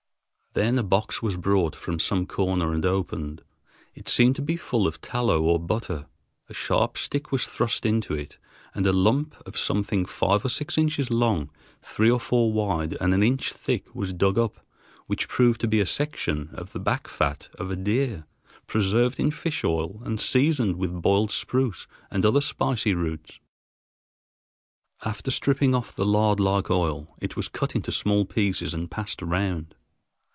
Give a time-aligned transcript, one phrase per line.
[0.53, 3.41] Then a box was brought from some corner and opened.
[3.95, 6.07] It seemed to be full of tallow or butter.
[6.49, 8.37] A sharp stick was thrust into it,
[8.75, 11.49] and a lump of something five or six inches long,
[11.81, 14.59] three or four wide, and an inch thick was dug up,
[15.07, 18.25] which proved to be a section of the back fat of a deer,
[18.67, 23.39] preserved in fish oil and seasoned with boiled spruce and other spicy roots.
[25.05, 29.21] After stripping off the lard like oil, it was cut into small pieces and passed
[29.21, 29.75] round.